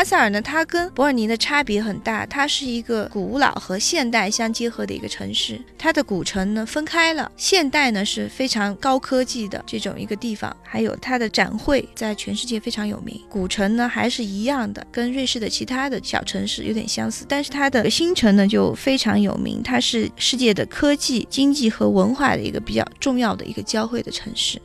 [0.00, 5.60] 巴塞尔呢，它跟伯尔尼的差别很大，它是一个古老和现代相结合的一个城市。
[5.76, 13.20] 它的古城呢分开了，现代呢是非常高科技的这种一个地方，还有它的展会在全世界非常有名。
[13.28, 24.58] 古城呢还是一样的，跟瑞士的其他的小城市有点相似，但是它的新城呢就非常有名，它是世界的科技、经济和文化的一个比较重要的一个交汇的城市。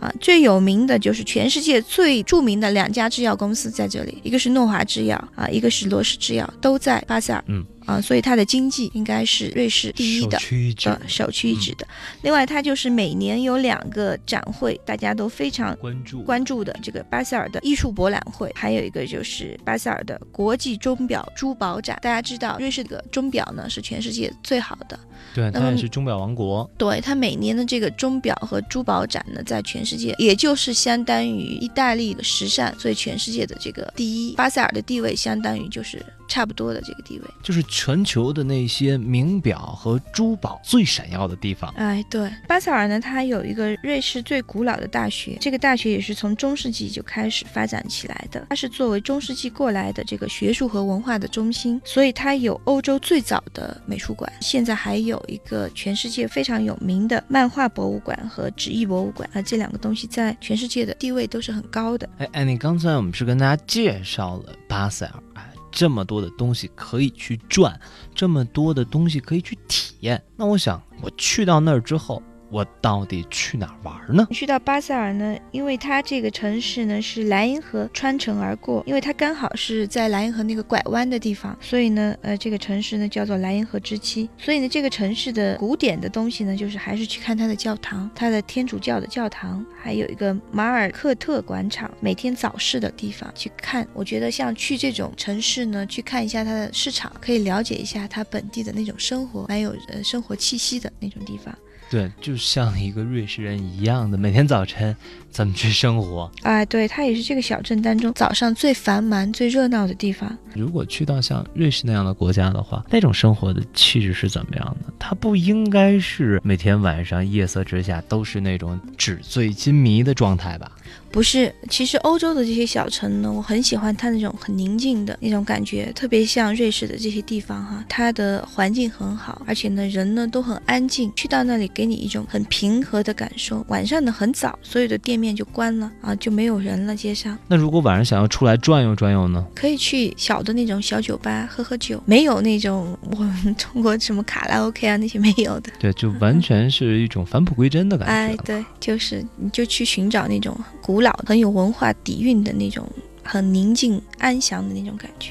[0.00, 7.44] 啊，最有名的就是全世界最著名的两家制药公司在这里，一个是诺华制药啊，一个是罗氏制药，都在巴塞尔。
[7.48, 7.64] 嗯。
[7.90, 10.38] 啊，所以它的经济应该是瑞士第一的，
[10.84, 11.84] 呃，首屈一指的。
[12.22, 21.98] 另外，它就是每年有两个展会，大家都非常关注关注的这个巴塞尔的艺术博览会，还有一个就是巴塞尔的国际钟表珠宝展。
[22.00, 24.96] 大家知道，瑞士的钟表呢是全世界最好的，
[25.34, 26.70] 对，它也是钟表王国。
[26.78, 36.00] 对，它每年的这个钟表和珠宝展呢，在全世界也就是相当于意大利的时尚，所以全世界的这个第一，巴塞尔的地位相当于就是。
[36.30, 41.74] 差不多的这个地位，就是全球的那些名表和珠宝最闪耀的地方。
[41.76, 48.46] 哎，对，巴塞尔呢，它有一个瑞士最古老的大学，这个大学也是从中世纪就开始发展起来的。
[48.48, 62.08] 它是作为中世纪过来的这个学术和文化的中心，所以它有欧洲最早的美术馆，现在还有一个全世界非常有名的漫画博物馆和纸艺博物馆啊，这两个东西在全世界的地位都是很高的。
[62.18, 65.49] 哎哎，你刚才我们是跟大家介绍了巴塞尔，哎。
[65.70, 67.80] 这么多的东西可以去转，
[68.14, 70.22] 这么多的东西可以去体验。
[70.36, 72.22] 那我想，我去到那儿之后。
[72.50, 74.26] 我到底去哪儿玩呢？
[74.32, 75.36] 去到巴塞尔呢？
[75.52, 84.28] 因为它这个城市呢是莱茵河穿城而过，因为它刚好是在莱茵河那个拐弯的地方，所以呢，呃，这个城市呢叫做莱茵河之妻。
[84.36, 93.86] 所以呢，这个城市的古典的东西呢，就是还是去看它的教堂，它的天主教的教堂，还有一个马尔克特广场，每天早市的地方去看。
[93.92, 101.56] 我觉得像去这种城市呢，去看一下它的市场，可以了解一下它本地的那种生活，蛮有呃生活气息的那种地方。
[101.90, 104.96] 对，就像一个瑞士人一样的，每天早晨
[105.30, 106.30] 怎么去生活？
[106.42, 110.36] 哎，对，它也是这个小镇当中早上最繁忙、最热闹的地方。
[110.54, 114.92] 如果去到像瑞士那样的国家的话，那种生活的气质是怎么样的？
[114.98, 120.72] 它不应该是每天晚上夜色之下都是那种纸醉金迷的状态吧？
[121.12, 133.64] 不是，其实欧洲的这些小城呢，我很喜欢它那种很宁静的那种感觉，特别像瑞士的这些地方哈，它的环境很好，而且呢人呢都很安静，去到那里给你一种很平和的感受。
[133.66, 137.36] 晚上的很早，所有的店面就关了啊，就没有人了街上。
[137.48, 139.44] 那如果晚上想要出来转悠转悠呢？
[139.52, 145.72] 可以去小的那种小酒吧喝喝酒，没有那种我们中国什么卡拉 OK 啊那些没有的。
[145.80, 148.12] 对，就完全是一种返璞归真的感觉。
[148.12, 151.00] 哎，对，就是你就去寻找那种古。
[151.00, 152.86] 古老很有文化底蕴的那种，
[153.22, 155.30] 很宁静安详的那种感觉。